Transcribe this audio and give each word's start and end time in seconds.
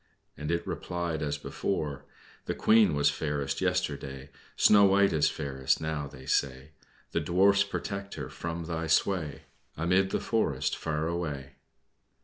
and 0.35 0.49
it 0.49 0.65
replied 0.65 1.21
as 1.21 1.37
before: 1.37 2.05
"The 2.45 2.55
Queen 2.55 2.95
was 2.95 3.11
fairest 3.11 3.61
yesterday; 3.61 4.31
Snow 4.55 4.83
White 4.85 5.13
is 5.13 5.29
fairest 5.29 5.79
now, 5.79 6.07
they 6.07 6.25
say. 6.25 6.71
The 7.11 7.19
Dwarfs 7.19 7.63
protect 7.63 8.15
her 8.15 8.27
from 8.27 8.63
thy 8.65 8.87
sway 8.87 9.43
Amid 9.77 10.09
the 10.09 10.19
forest, 10.19 10.75
far 10.75 11.05
away." 11.07 11.57